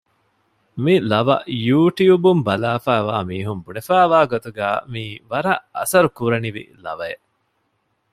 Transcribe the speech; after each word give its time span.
މި 0.83 0.93
ލަވަ 1.11 1.35
ޔޫޓިއުބުން 1.65 2.41
ބަލާފައިވާ 2.47 3.15
މީހުން 3.29 3.61
ބުނެފައިވާ 3.65 4.19
ގޮތުގައި 4.31 4.79
މިއީ 4.91 5.13
ވަރަށް 5.31 5.63
އަސަރު 5.77 6.09
ކުރުވަނިވި 6.17 6.63
ލަވައެއް 6.83 7.23